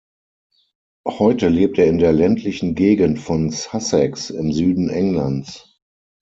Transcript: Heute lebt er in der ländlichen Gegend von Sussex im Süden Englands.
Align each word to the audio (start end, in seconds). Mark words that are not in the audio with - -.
Heute 1.07 1.47
lebt 1.47 1.77
er 1.77 1.85
in 1.85 1.99
der 1.99 2.11
ländlichen 2.11 2.73
Gegend 2.73 3.19
von 3.19 3.51
Sussex 3.51 4.31
im 4.31 4.51
Süden 4.51 4.89
Englands. 4.89 5.79